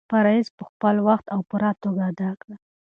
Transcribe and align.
فرایض 0.09 0.47
په 0.57 0.63
خپل 0.69 0.95
وخت 1.07 1.25
او 1.33 1.39
پوره 1.49 1.71
توګه 1.83 2.01
ادا 2.11 2.31
کړه. 2.41 2.55